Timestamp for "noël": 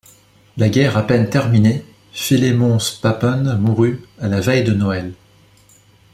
4.73-5.13